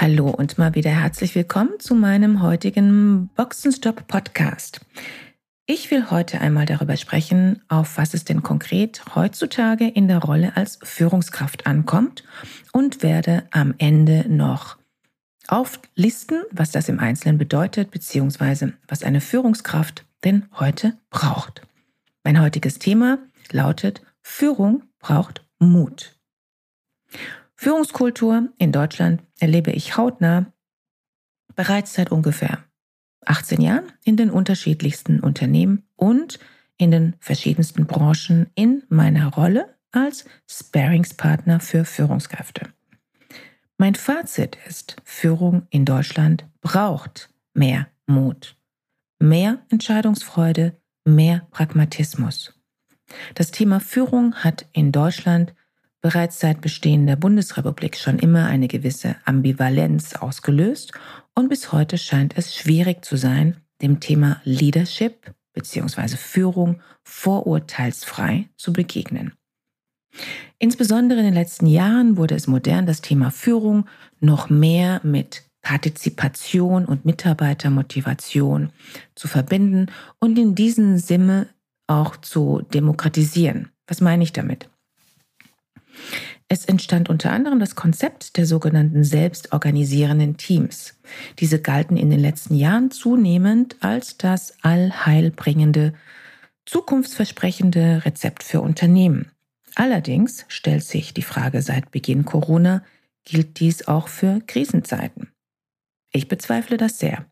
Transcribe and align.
Hallo 0.00 0.28
und 0.28 0.58
mal 0.58 0.74
wieder 0.74 0.90
herzlich 0.90 1.36
willkommen 1.36 1.78
zu 1.78 1.94
meinem 1.94 2.42
heutigen 2.42 3.30
Boxenstopp 3.36 4.08
Podcast. 4.08 4.80
Ich 5.66 5.88
will 5.92 6.10
heute 6.10 6.40
einmal 6.40 6.66
darüber 6.66 6.96
sprechen, 6.96 7.62
auf 7.68 7.96
was 7.96 8.12
es 8.12 8.24
denn 8.24 8.42
konkret 8.42 9.02
heutzutage 9.14 9.86
in 9.86 10.08
der 10.08 10.18
Rolle 10.18 10.56
als 10.56 10.80
Führungskraft 10.82 11.66
ankommt 11.68 12.24
und 12.72 13.04
werde 13.04 13.44
am 13.52 13.72
Ende 13.78 14.24
noch 14.28 14.78
auflisten, 15.46 16.42
was 16.50 16.72
das 16.72 16.88
im 16.88 16.98
Einzelnen 16.98 17.38
bedeutet, 17.38 17.92
beziehungsweise 17.92 18.72
was 18.88 19.04
eine 19.04 19.20
Führungskraft 19.20 20.04
denn 20.24 20.46
heute 20.58 20.98
braucht. 21.08 21.62
Mein 22.24 22.40
heutiges 22.42 22.80
Thema 22.80 23.18
lautet 23.52 24.02
Führung 24.22 24.82
braucht 24.98 25.46
Mut. 25.60 26.18
Führungskultur 27.64 28.50
in 28.58 28.72
Deutschland 28.72 29.22
erlebe 29.40 29.70
ich 29.70 29.96
hautnah 29.96 30.52
bereits 31.56 31.94
seit 31.94 32.12
ungefähr 32.12 32.62
18 33.24 33.62
Jahren 33.62 33.90
in 34.04 34.18
den 34.18 34.28
unterschiedlichsten 34.28 35.18
Unternehmen 35.18 35.88
und 35.96 36.38
in 36.76 36.90
den 36.90 37.16
verschiedensten 37.20 37.86
Branchen 37.86 38.50
in 38.54 38.82
meiner 38.90 39.28
Rolle 39.32 39.78
als 39.92 40.26
Sparingspartner 40.46 41.58
für 41.58 41.86
Führungskräfte. 41.86 42.68
Mein 43.78 43.94
Fazit 43.94 44.58
ist, 44.68 44.96
Führung 45.02 45.66
in 45.70 45.86
Deutschland 45.86 46.46
braucht 46.60 47.30
mehr 47.54 47.88
Mut, 48.06 48.58
mehr 49.18 49.64
Entscheidungsfreude, 49.70 50.76
mehr 51.06 51.46
Pragmatismus. 51.50 52.60
Das 53.34 53.52
Thema 53.52 53.80
Führung 53.80 54.34
hat 54.34 54.66
in 54.72 54.92
Deutschland 54.92 55.54
bereits 56.04 56.38
seit 56.38 56.60
Bestehen 56.60 57.06
der 57.06 57.16
Bundesrepublik 57.16 57.96
schon 57.96 58.18
immer 58.18 58.44
eine 58.44 58.68
gewisse 58.68 59.16
Ambivalenz 59.24 60.14
ausgelöst 60.14 60.92
und 61.34 61.48
bis 61.48 61.72
heute 61.72 61.96
scheint 61.96 62.36
es 62.36 62.54
schwierig 62.54 63.02
zu 63.02 63.16
sein, 63.16 63.56
dem 63.80 64.00
Thema 64.00 64.38
Leadership 64.44 65.32
bzw. 65.54 66.18
Führung 66.18 66.82
vorurteilsfrei 67.04 68.50
zu 68.58 68.74
begegnen. 68.74 69.32
Insbesondere 70.58 71.20
in 71.20 71.24
den 71.24 71.32
letzten 71.32 71.66
Jahren 71.66 72.18
wurde 72.18 72.34
es 72.34 72.48
modern, 72.48 72.84
das 72.84 73.00
Thema 73.00 73.30
Führung 73.30 73.86
noch 74.20 74.50
mehr 74.50 75.00
mit 75.04 75.44
Partizipation 75.62 76.84
und 76.84 77.06
Mitarbeitermotivation 77.06 78.72
zu 79.14 79.26
verbinden 79.26 79.86
und 80.18 80.38
in 80.38 80.54
diesem 80.54 80.98
Sinne 80.98 81.48
auch 81.86 82.18
zu 82.18 82.60
demokratisieren. 82.74 83.70
Was 83.86 84.02
meine 84.02 84.22
ich 84.22 84.34
damit? 84.34 84.68
Es 86.48 86.66
entstand 86.66 87.08
unter 87.08 87.32
anderem 87.32 87.58
das 87.58 87.74
Konzept 87.74 88.36
der 88.36 88.46
sogenannten 88.46 89.02
selbstorganisierenden 89.02 90.36
Teams. 90.36 90.94
Diese 91.38 91.60
galten 91.60 91.96
in 91.96 92.10
den 92.10 92.20
letzten 92.20 92.54
Jahren 92.54 92.90
zunehmend 92.90 93.76
als 93.80 94.18
das 94.18 94.54
allheilbringende, 94.62 95.94
zukunftsversprechende 96.66 98.02
Rezept 98.04 98.42
für 98.42 98.60
Unternehmen. 98.60 99.30
Allerdings 99.74 100.44
stellt 100.48 100.84
sich 100.84 101.14
die 101.14 101.22
Frage 101.22 101.62
seit 101.62 101.90
Beginn 101.90 102.24
Corona, 102.24 102.84
gilt 103.24 103.58
dies 103.58 103.88
auch 103.88 104.08
für 104.08 104.40
Krisenzeiten? 104.46 105.30
Ich 106.12 106.28
bezweifle 106.28 106.76
das 106.76 106.98
sehr. 106.98 107.24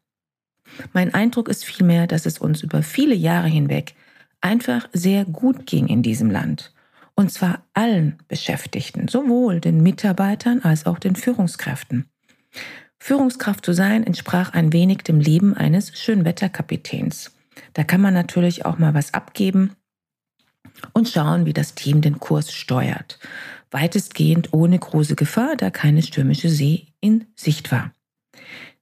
Mein 0.92 1.14
Eindruck 1.14 1.48
ist 1.48 1.64
vielmehr, 1.64 2.06
dass 2.06 2.26
es 2.26 2.38
uns 2.38 2.62
über 2.62 2.82
viele 2.82 3.14
Jahre 3.14 3.48
hinweg 3.48 3.94
einfach 4.40 4.88
sehr 4.92 5.24
gut 5.24 5.66
ging 5.66 5.86
in 5.86 6.02
diesem 6.02 6.30
Land 6.30 6.71
und 7.14 7.30
zwar 7.30 7.64
allen 7.74 8.18
Beschäftigten, 8.28 9.08
sowohl 9.08 9.60
den 9.60 9.82
Mitarbeitern 9.82 10.60
als 10.62 10.86
auch 10.86 10.98
den 10.98 11.16
Führungskräften. 11.16 12.06
Führungskraft 12.98 13.64
zu 13.64 13.72
sein 13.72 14.04
entsprach 14.04 14.52
ein 14.52 14.72
wenig 14.72 14.98
dem 14.98 15.20
Leben 15.20 15.56
eines 15.56 15.98
Schönwetterkapitäns. 15.98 17.32
Da 17.72 17.84
kann 17.84 18.00
man 18.00 18.14
natürlich 18.14 18.64
auch 18.64 18.78
mal 18.78 18.94
was 18.94 19.12
abgeben 19.12 19.72
und 20.92 21.08
schauen, 21.08 21.46
wie 21.46 21.52
das 21.52 21.74
Team 21.74 22.00
den 22.00 22.20
Kurs 22.20 22.52
steuert. 22.52 23.18
Weitestgehend 23.70 24.52
ohne 24.52 24.78
große 24.78 25.16
Gefahr, 25.16 25.56
da 25.56 25.70
keine 25.70 26.02
stürmische 26.02 26.48
See 26.48 26.88
in 27.00 27.26
Sicht 27.34 27.72
war. 27.72 27.92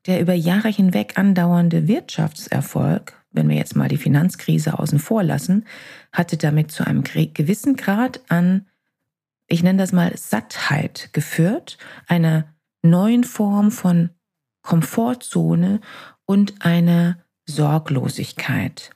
Der 0.07 0.21
über 0.21 0.35
Jahre 0.35 0.69
hinweg 0.69 1.19
andauernde 1.19 1.89
Wirtschaftserfolg 1.89 3.20
wenn 3.33 3.49
wir 3.49 3.57
jetzt 3.57 3.77
mal 3.77 3.89
die 3.89 3.97
Finanzkrise 3.97 4.79
außen 4.79 4.99
vor 4.99 5.23
lassen, 5.23 5.65
hatte 6.13 6.37
damit 6.37 6.71
zu 6.71 6.87
einem 6.87 7.05
gewissen 7.05 7.77
Grad 7.77 8.21
an, 8.29 8.67
ich 9.47 9.63
nenne 9.63 9.79
das 9.79 9.93
mal 9.93 10.17
Sattheit 10.17 11.11
geführt, 11.13 11.79
einer 12.07 12.55
neuen 12.83 13.25
Form 13.25 13.71
von 13.71 14.11
Komfortzone 14.63 15.81
und 16.25 16.65
einer 16.65 17.19
Sorglosigkeit. 17.47 18.91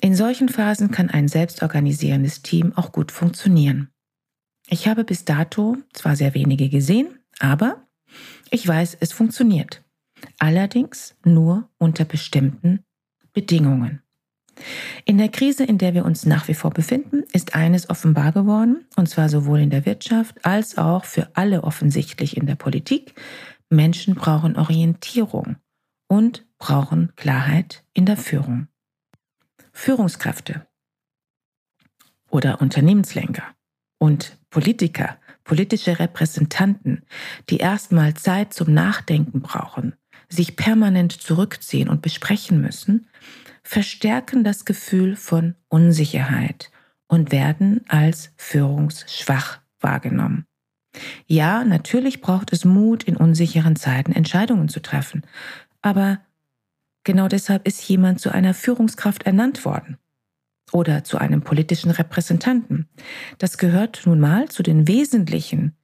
In 0.00 0.14
solchen 0.14 0.48
Phasen 0.48 0.90
kann 0.90 1.10
ein 1.10 1.28
selbstorganisierendes 1.28 2.42
Team 2.42 2.72
auch 2.76 2.92
gut 2.92 3.12
funktionieren. 3.12 3.88
Ich 4.68 4.88
habe 4.88 5.04
bis 5.04 5.24
dato 5.24 5.76
zwar 5.92 6.16
sehr 6.16 6.34
wenige 6.34 6.68
gesehen, 6.68 7.18
aber 7.38 7.86
ich 8.50 8.66
weiß, 8.66 8.96
es 9.00 9.12
funktioniert 9.12 9.82
allerdings 10.38 11.14
nur 11.24 11.68
unter 11.78 12.04
bestimmten 12.04 12.84
Bedingungen. 13.32 14.02
In 15.04 15.18
der 15.18 15.28
Krise, 15.28 15.64
in 15.64 15.78
der 15.78 15.94
wir 15.94 16.04
uns 16.04 16.26
nach 16.26 16.48
wie 16.48 16.54
vor 16.54 16.70
befinden, 16.70 17.24
ist 17.32 17.54
eines 17.54 17.88
offenbar 17.90 18.32
geworden, 18.32 18.86
und 18.96 19.08
zwar 19.08 19.28
sowohl 19.28 19.60
in 19.60 19.70
der 19.70 19.86
Wirtschaft 19.86 20.44
als 20.44 20.78
auch 20.78 21.04
für 21.04 21.30
alle 21.34 21.64
offensichtlich 21.64 22.36
in 22.36 22.46
der 22.46 22.54
Politik. 22.54 23.14
Menschen 23.70 24.14
brauchen 24.14 24.56
Orientierung 24.56 25.56
und 26.08 26.46
brauchen 26.58 27.12
Klarheit 27.16 27.84
in 27.94 28.04
der 28.04 28.18
Führung. 28.18 28.68
Führungskräfte 29.72 30.66
oder 32.30 32.60
Unternehmenslenker 32.60 33.44
und 33.98 34.38
Politiker, 34.50 35.18
politische 35.44 35.98
Repräsentanten, 35.98 37.04
die 37.48 37.56
erstmal 37.56 38.14
Zeit 38.14 38.52
zum 38.52 38.74
Nachdenken 38.74 39.40
brauchen, 39.40 39.94
sich 40.32 40.56
permanent 40.56 41.12
zurückziehen 41.12 41.88
und 41.88 42.02
besprechen 42.02 42.60
müssen, 42.60 43.06
verstärken 43.62 44.44
das 44.44 44.64
Gefühl 44.64 45.16
von 45.16 45.54
Unsicherheit 45.68 46.70
und 47.06 47.30
werden 47.30 47.82
als 47.88 48.32
führungsschwach 48.36 49.60
wahrgenommen. 49.80 50.46
Ja, 51.26 51.64
natürlich 51.64 52.20
braucht 52.20 52.52
es 52.52 52.64
Mut, 52.64 53.04
in 53.04 53.16
unsicheren 53.16 53.76
Zeiten 53.76 54.12
Entscheidungen 54.12 54.68
zu 54.68 54.80
treffen, 54.80 55.22
aber 55.80 56.20
genau 57.04 57.28
deshalb 57.28 57.66
ist 57.66 57.86
jemand 57.88 58.20
zu 58.20 58.30
einer 58.30 58.54
Führungskraft 58.54 59.24
ernannt 59.24 59.64
worden 59.64 59.98
oder 60.72 61.04
zu 61.04 61.18
einem 61.18 61.42
politischen 61.42 61.90
Repräsentanten. 61.90 62.88
Das 63.38 63.58
gehört 63.58 64.02
nun 64.06 64.20
mal 64.20 64.48
zu 64.48 64.62
den 64.62 64.88
wesentlichen 64.88 65.76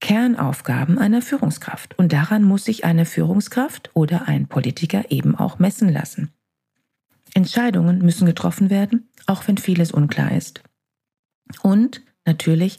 Kernaufgaben 0.00 0.98
einer 0.98 1.22
Führungskraft. 1.22 1.98
Und 1.98 2.12
daran 2.12 2.42
muss 2.42 2.64
sich 2.64 2.84
eine 2.84 3.04
Führungskraft 3.06 3.90
oder 3.94 4.28
ein 4.28 4.48
Politiker 4.48 5.10
eben 5.10 5.34
auch 5.34 5.58
messen 5.58 5.92
lassen. 5.92 6.32
Entscheidungen 7.34 7.98
müssen 7.98 8.26
getroffen 8.26 8.70
werden, 8.70 9.08
auch 9.26 9.46
wenn 9.46 9.58
vieles 9.58 9.92
unklar 9.92 10.32
ist. 10.32 10.62
Und 11.62 12.02
natürlich, 12.24 12.78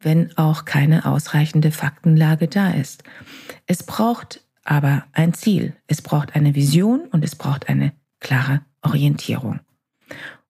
wenn 0.00 0.36
auch 0.36 0.64
keine 0.64 1.06
ausreichende 1.06 1.70
Faktenlage 1.70 2.48
da 2.48 2.70
ist. 2.70 3.02
Es 3.66 3.82
braucht 3.82 4.44
aber 4.64 5.04
ein 5.12 5.32
Ziel, 5.34 5.74
es 5.86 6.02
braucht 6.02 6.34
eine 6.34 6.54
Vision 6.54 7.02
und 7.12 7.24
es 7.24 7.36
braucht 7.36 7.68
eine 7.68 7.92
klare 8.20 8.62
Orientierung. 8.82 9.60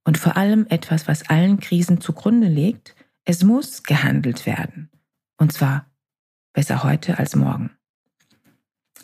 Und 0.05 0.19
vor 0.19 0.37
allem 0.37 0.67
etwas, 0.69 1.09
was 1.09 1.29
allen 1.29 1.61
Krisen 1.61 2.01
zugrunde 2.01 2.49
liegt, 2.49 2.95
es 3.25 3.43
muss 3.43 3.83
gehandelt 3.83 4.47
werden. 4.47 4.91
Und 5.37 5.53
zwar 5.53 5.87
besser 6.57 6.83
heute 6.83 7.19
als 7.19 7.37
morgen. 7.37 7.71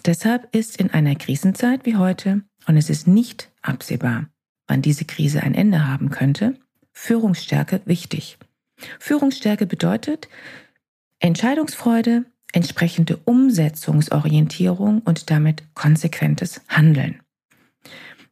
Deshalb 0.07 0.49
ist 0.57 0.79
in 0.79 0.91
einer 0.91 1.15
Krisenzeit 1.15 1.85
wie 1.85 1.97
heute, 1.97 2.41
und 2.67 2.79
es 2.79 2.89
ist 2.89 3.07
nicht 3.07 3.51
absehbar, 3.61 4.27
wann 4.67 4.81
diese 4.81 5.05
Krise 5.05 5.43
ein 5.43 5.55
Ende 5.55 5.87
haben 5.87 6.09
könnte, 6.09 6.55
Führungsstärke 6.93 7.83
wichtig. 7.85 8.39
Führungsstärke 8.99 9.67
bedeutet 9.67 10.29
Entscheidungsfreude, 11.21 12.25
entsprechende 12.53 13.19
Umsetzungsorientierung 13.19 15.03
und 15.05 15.31
damit 15.31 15.63
konsequentes 15.75 16.63
Handeln. 16.69 17.21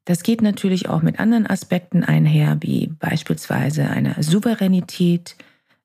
Das 0.06 0.22
geht 0.22 0.40
natürlich 0.40 0.88
auch 0.88 1.02
mit 1.02 1.20
anderen 1.20 1.46
Aspekten 1.46 2.04
einher, 2.04 2.56
wie 2.60 2.86
beispielsweise 2.86 3.90
einer 3.90 4.22
Souveränität 4.22 5.36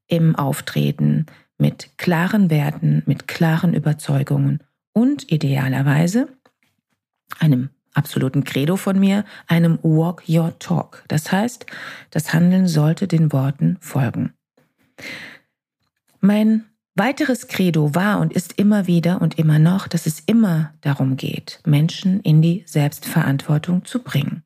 im 0.08 0.38
Auftreten, 0.38 1.26
mit 1.58 1.98
klaren 1.98 2.50
Werten, 2.50 3.04
mit 3.06 3.28
klaren 3.28 3.74
Überzeugungen 3.74 4.64
und 4.94 5.32
idealerweise 5.32 6.28
einem 7.40 7.70
absoluten 7.94 8.44
Credo 8.44 8.76
von 8.76 9.00
mir, 9.00 9.26
einem 9.48 9.80
Walk 9.82 10.24
Your 10.28 10.58
Talk. 10.60 11.04
Das 11.08 11.32
heißt, 11.32 11.66
das 12.12 12.34
Handeln 12.34 12.68
sollte 12.68 13.08
den 13.08 13.32
Worten 13.32 13.78
folgen. 13.80 14.34
Mein 16.20 16.66
weiteres 16.96 17.48
Credo 17.48 17.96
war 17.96 18.20
und 18.20 18.34
ist 18.34 18.54
immer 18.54 18.88
wieder 18.88 19.22
und 19.22 19.38
immer 19.38 19.60
noch, 19.60 19.88
dass 19.88 20.06
es 20.06 20.22
immer 20.22 20.74
darum 20.82 21.18
geht, 21.18 21.62
Menschen 21.66 22.20
in 22.22 22.42
die 22.42 22.64
Selbstverantwortung 22.66 23.86
zu 23.86 24.04
bringen. 24.04 24.44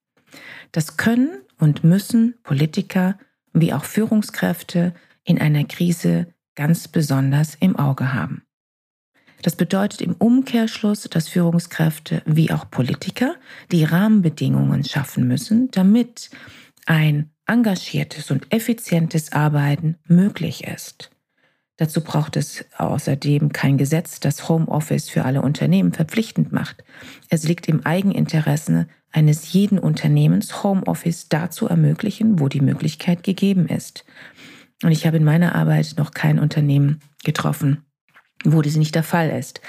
Das 0.72 0.98
können 0.98 1.30
und 1.60 1.84
müssen 1.84 2.36
Politiker 2.44 3.18
wie 3.54 3.74
auch 3.74 3.84
Führungskräfte 3.84 4.94
in 5.24 5.40
einer 5.40 5.64
Krise 5.64 6.34
ganz 6.56 6.88
besonders 6.88 7.56
im 7.56 7.76
Auge 7.76 8.14
haben. 8.14 8.44
Das 9.42 9.56
bedeutet 9.56 10.02
im 10.02 10.16
Umkehrschluss, 10.16 11.04
dass 11.04 11.30
Führungskräfte 11.30 12.22
wie 12.26 12.52
auch 12.52 12.70
Politiker 12.70 13.36
die 13.72 13.86
Rahmenbedingungen 13.86 14.84
schaffen 14.84 15.28
müssen, 15.28 15.72
damit 15.72 16.30
ein 16.86 17.30
engagiertes 17.46 18.32
und 18.32 18.54
effizientes 18.54 19.32
Arbeiten 19.32 19.96
möglich 20.06 20.66
ist. 20.66 21.10
Dazu 21.78 22.02
braucht 22.02 22.36
es 22.36 22.66
außerdem 22.78 23.54
kein 23.54 23.78
Gesetz, 23.78 24.20
das 24.20 24.50
Homeoffice 24.50 25.10
für 25.10 25.24
alle 25.24 25.42
Unternehmen 25.42 25.94
verpflichtend 25.94 26.52
macht. 26.52 26.84
Es 27.30 27.48
liegt 27.48 27.70
im 27.70 27.86
Eigeninteresse 27.86 28.88
eines 29.12 29.54
jeden 29.54 29.80
Unternehmens, 29.80 30.62
Homeoffice 30.62 31.30
dazu 31.30 31.68
ermöglichen, 31.68 32.40
wo 32.40 32.50
die 32.50 32.60
Möglichkeit 32.60 33.24
gegeben 33.24 33.68
ist. 33.68 34.04
Und 34.84 34.92
ich 34.92 35.06
habe 35.06 35.18
in 35.18 35.24
meiner 35.24 35.56
Arbeit 35.56 35.96
noch 35.98 36.12
kein 36.12 36.40
Unternehmen 36.40 37.02
getroffen, 37.24 37.86
wo 38.46 38.62
dies 38.62 38.78
nicht 38.78 38.96
der 38.96 39.04
Fall 39.04 39.30
ist. 39.30 39.62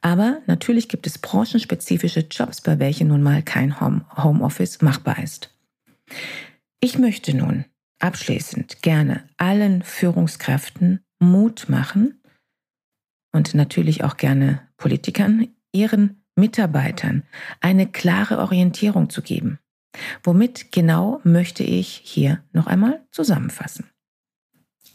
Aber 0.00 0.38
natürlich 0.46 0.88
gibt 0.88 1.06
es 1.06 1.18
branchenspezifische 1.18 2.26
Jobs, 2.30 2.60
bei 2.60 2.78
welchen 2.78 3.08
nun 3.08 3.22
mal 3.22 3.42
kein 3.42 3.80
Homeoffice 3.80 4.80
machbar 4.80 5.22
ist. 5.22 5.54
Ich 6.80 6.98
möchte 6.98 7.36
nun 7.36 7.66
abschließend 7.98 8.82
gerne 8.82 9.28
allen 9.36 9.82
Führungskräften 9.82 11.00
Mut 11.20 11.68
machen 11.68 12.20
und 13.32 13.54
natürlich 13.54 14.04
auch 14.04 14.16
gerne 14.16 14.60
Politikern, 14.76 15.48
ihren 15.72 16.24
Mitarbeitern 16.36 17.22
eine 17.60 17.86
klare 17.86 18.38
Orientierung 18.38 19.10
zu 19.10 19.22
geben. 19.22 19.58
Womit 20.22 20.72
genau 20.72 21.20
möchte 21.24 21.62
ich 21.62 22.00
hier 22.04 22.42
noch 22.52 22.66
einmal 22.66 23.06
zusammenfassen. 23.10 23.88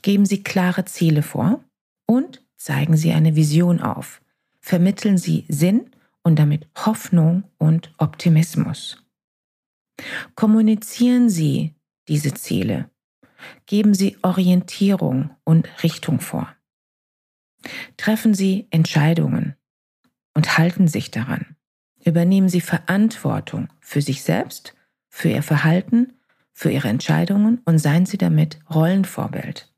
Geben 0.02 0.26
Sie 0.26 0.44
klare 0.44 0.86
Ziele 0.86 1.24
vor 1.24 1.64
und 2.06 2.42
zeigen 2.56 2.96
Sie 2.96 3.12
eine 3.12 3.36
Vision 3.36 3.82
auf. 3.82 4.22
Vermitteln 4.60 5.18
Sie 5.18 5.46
Sinn 5.48 5.90
und 6.24 6.38
damit 6.38 6.68
Hoffnung 6.76 7.44
und 7.58 7.94
Optimismus. 7.98 9.04
Kommunizieren 10.36 11.30
Sie 11.30 11.76
diese 12.08 12.34
Ziele. 12.34 12.90
Geben 13.66 13.94
Sie 13.94 14.18
Orientierung 14.22 15.32
und 15.44 15.70
Richtung 15.84 16.20
vor. 16.20 16.54
Treffen 17.98 18.34
Sie 18.34 18.68
Entscheidungen 18.70 19.56
und 20.34 20.58
halten 20.58 20.88
sich 20.88 21.12
daran. 21.12 21.56
Übernehmen 22.04 22.50
Sie 22.50 22.62
Verantwortung 22.62 23.68
für 23.82 24.02
sich 24.02 24.24
selbst, 24.24 24.74
für 25.10 25.30
Ihr 25.30 25.44
Verhalten, 25.44 26.14
für 26.54 26.72
Ihre 26.72 26.88
Entscheidungen 26.88 27.62
und 27.66 27.80
seien 27.80 28.06
Sie 28.06 28.18
damit 28.18 28.60
Rollenvorbild. 28.70 29.74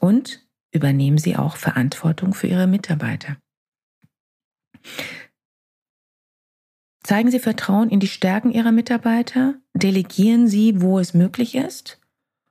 Und 0.00 0.46
übernehmen 0.70 1.18
Sie 1.18 1.36
auch 1.36 1.56
Verantwortung 1.56 2.34
für 2.34 2.46
Ihre 2.46 2.66
Mitarbeiter. 2.66 3.36
Zeigen 7.02 7.30
Sie 7.30 7.40
Vertrauen 7.40 7.88
in 7.88 8.00
die 8.00 8.08
Stärken 8.08 8.50
Ihrer 8.50 8.72
Mitarbeiter, 8.72 9.54
delegieren 9.72 10.46
Sie, 10.46 10.80
wo 10.80 10.98
es 10.98 11.14
möglich 11.14 11.54
ist 11.54 12.00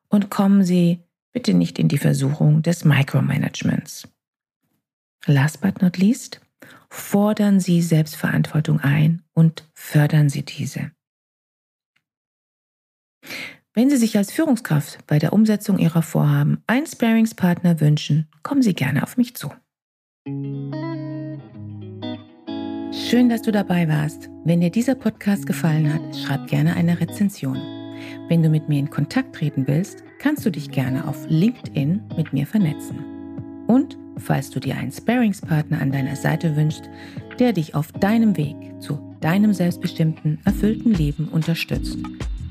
und 0.10 0.32
kommen 0.32 0.64
Sie 0.64 1.04
bitte 1.32 1.54
nicht 1.54 1.78
in 1.78 1.88
die 1.88 2.00
Versuchung 2.00 2.64
des 2.64 2.84
Micromanagements. 2.84 4.08
Last 5.28 5.62
but 5.62 5.82
not 5.82 5.98
least, 5.98 6.42
fordern 6.90 7.60
Sie 7.60 7.82
Selbstverantwortung 7.82 8.80
ein 8.80 9.22
und 9.34 9.70
fördern 9.74 10.30
Sie 10.30 10.44
diese. 10.44 10.92
Wenn 13.78 13.92
Sie 13.92 13.98
sich 13.98 14.18
als 14.18 14.32
Führungskraft 14.32 15.06
bei 15.06 15.20
der 15.20 15.34
Umsetzung 15.34 15.78
Ihrer 15.78 16.02
Vorhaben 16.02 16.64
einen 16.66 16.88
Sparingspartner 16.88 17.80
wünschen, 17.80 18.28
kommen 18.42 18.64
Sie 18.64 18.74
gerne 18.74 19.04
auf 19.04 19.18
mich 19.18 19.36
zu. 19.36 19.52
Schön, 22.92 23.30
dass 23.30 23.44
du 23.44 23.52
dabei 23.52 23.88
warst. 23.88 24.32
Wenn 24.46 24.62
dir 24.62 24.72
dieser 24.72 24.96
Podcast 24.96 25.46
gefallen 25.46 25.94
hat, 25.94 26.02
schreib 26.16 26.48
gerne 26.48 26.76
eine 26.76 27.00
Rezension. 27.00 27.62
Wenn 28.30 28.42
du 28.42 28.50
mit 28.50 28.68
mir 28.68 28.80
in 28.80 28.90
Kontakt 28.90 29.36
treten 29.36 29.68
willst, 29.68 30.04
kannst 30.18 30.44
du 30.44 30.50
dich 30.50 30.72
gerne 30.72 31.08
auf 31.08 31.28
LinkedIn 31.30 32.02
mit 32.18 32.34
mir 32.34 32.48
vernetzen. 32.48 32.98
Und 33.68 33.96
falls 34.18 34.50
du 34.50 34.60
dir 34.60 34.76
einen 34.76 34.92
Sparingspartner 34.92 35.80
an 35.80 35.92
deiner 35.92 36.16
Seite 36.16 36.56
wünschst, 36.56 36.90
der 37.38 37.54
dich 37.54 37.76
auf 37.76 37.92
deinem 37.92 38.38
Weg 38.38 38.56
zu 38.80 39.16
deinem 39.22 39.54
selbstbestimmten, 39.54 40.40
erfüllten 40.46 40.96
Leben 40.96 41.28
unterstützt, 41.28 42.00